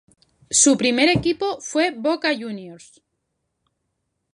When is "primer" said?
0.79-1.09